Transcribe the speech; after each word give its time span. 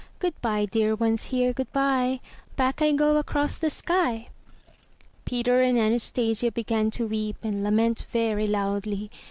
Good 0.17 0.33
bye, 0.41 0.65
dear 0.65 0.95
ones 0.95 1.25
here, 1.25 1.53
good 1.53 1.71
bye. 1.71 2.21
Back 2.55 2.81
I 2.81 2.91
go 2.93 3.17
across 3.17 3.59
the 3.59 3.69
sky!" 3.69 4.29
Peter 5.25 5.61
and 5.61 5.77
Anastasia 5.77 6.51
began 6.51 6.89
to 6.97 7.05
weep 7.05 7.37
and 7.43 7.63
lament 7.63 8.07
very 8.11 8.47
loudly. 8.47 9.11